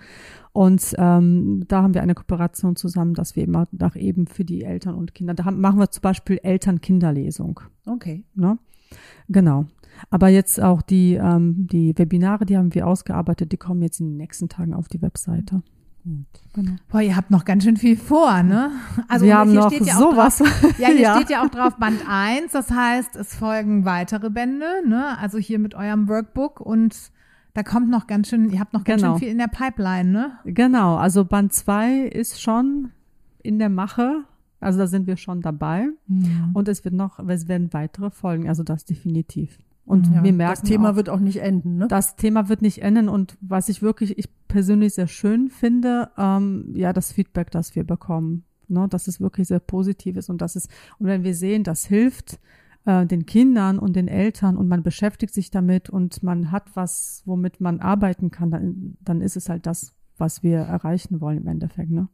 [0.53, 4.63] Und ähm, da haben wir eine Kooperation zusammen, dass wir immer nach eben für die
[4.63, 5.33] Eltern und Kinder.
[5.33, 7.61] Da haben, machen wir zum Beispiel Eltern-Kinderlesung.
[7.85, 8.23] Okay.
[8.35, 8.57] Ne?
[9.29, 9.65] Genau.
[10.09, 14.07] Aber jetzt auch die, ähm, die Webinare, die haben wir ausgearbeitet, die kommen jetzt in
[14.09, 15.63] den nächsten Tagen auf die Webseite.
[16.03, 16.25] Gut.
[16.53, 16.71] Genau.
[16.89, 18.71] Boah, ihr habt noch ganz schön viel vor, ne?
[19.07, 20.37] Also wir haben hier noch steht ja auch sowas.
[20.39, 21.15] Drauf, ja, hier Ja.
[21.15, 25.17] steht ja auch drauf Band 1, das heißt, es folgen weitere Bände, ne?
[25.19, 27.11] Also hier mit eurem Workbook und
[27.53, 29.13] da kommt noch ganz schön, ihr habt noch ganz Genau.
[29.13, 30.31] schön viel in der Pipeline, ne?
[30.45, 32.91] Genau, also Band 2 ist schon
[33.43, 34.23] in der Mache.
[34.59, 35.87] Also da sind wir schon dabei.
[36.53, 39.57] Und es wird noch, es werden weitere folgen, also das definitiv.
[39.85, 41.87] Und Ja, wir merken das Thema auch, wird auch nicht enden, ne?
[41.87, 43.09] das Thema wird nicht enden.
[43.09, 47.83] Und was ich wirklich, ich persönlich sehr schön finde, ähm, ja, das Feedback, das wir
[47.83, 48.45] bekommen.
[48.67, 51.85] Ne, dass es wirklich sehr positiv ist und das ist, und wenn wir sehen, das
[51.85, 52.39] hilft
[52.85, 57.21] äh, den Kindern und den Eltern und man beschäftigt sich damit und man hat was,
[57.25, 61.47] womit man arbeiten kann, dann, dann ist es halt das, was wir erreichen wollen im
[61.47, 61.91] Endeffekt.
[61.91, 62.07] Ne?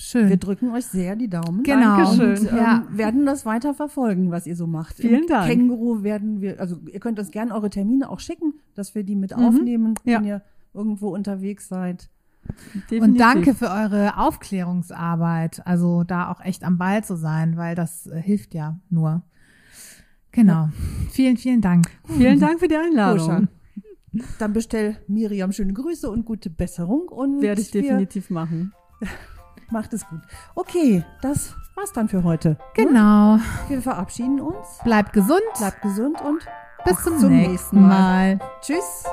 [0.00, 0.28] Schön.
[0.28, 1.64] Wir drücken euch sehr die Daumen.
[1.64, 1.96] Genau.
[2.04, 2.30] Dankeschön.
[2.46, 2.84] Und ähm, Ja.
[2.90, 4.96] werden das weiter verfolgen, was ihr so macht.
[4.96, 5.48] Vielen Im Dank.
[5.50, 9.16] Känguru werden wir, also ihr könnt uns gerne eure Termine auch schicken, dass wir die
[9.16, 10.10] mit aufnehmen, Mhm.
[10.10, 10.18] Ja.
[10.18, 12.08] wenn ihr irgendwo unterwegs seid.
[12.90, 13.02] Definitiv.
[13.02, 18.06] Und danke für eure Aufklärungsarbeit, also da auch echt am Ball zu sein, weil das
[18.06, 19.22] äh, hilft ja nur.
[20.30, 20.68] Genau.
[21.10, 21.86] Vielen, vielen Dank.
[22.06, 22.86] Vielen Dank für die Koscher.
[22.86, 23.48] Einladung.
[24.38, 28.72] Dann bestell Miriam schöne Grüße und gute Besserung und Werde ich definitiv machen.
[29.72, 30.20] Macht es gut.
[30.54, 32.56] Okay, das war's dann für heute.
[32.74, 33.38] Genau.
[33.68, 34.78] Wir verabschieden uns.
[34.84, 35.42] Bleibt gesund.
[35.58, 36.46] Bleibt gesund und
[36.84, 38.36] Bis zum, zum nächsten nächsten Mal.
[38.36, 38.48] Mal.
[38.60, 39.04] tschüss.